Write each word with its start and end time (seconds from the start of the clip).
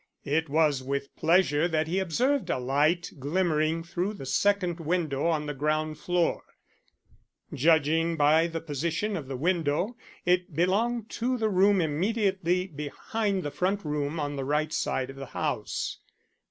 It 0.25 0.49
was 0.49 0.81
with 0.81 1.15
pleasure 1.15 1.67
that 1.67 1.85
he 1.87 1.99
observed 1.99 2.49
a 2.49 2.57
light 2.57 3.11
glimmering 3.19 3.83
through 3.83 4.15
the 4.15 4.25
second 4.25 4.79
window 4.79 5.27
on 5.27 5.45
the 5.45 5.53
ground 5.53 5.99
floor. 5.99 6.41
Judging 7.53 8.17
by 8.17 8.47
the 8.47 8.61
position 8.61 9.15
of 9.15 9.27
the 9.27 9.37
window, 9.37 9.95
it 10.25 10.55
belonged 10.55 11.11
to 11.11 11.37
the 11.37 11.49
room 11.49 11.81
immediately 11.81 12.65
behind 12.65 13.43
the 13.43 13.51
front 13.51 13.85
room 13.85 14.19
on 14.19 14.37
the 14.37 14.43
right 14.43 14.73
side 14.73 15.11
of 15.11 15.17
the 15.17 15.27
house. 15.37 15.99